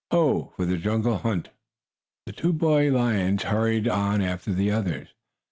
[0.09, 1.49] Ho for the jungle hunt!"
[2.25, 5.09] The two boy lions hurried on after the others.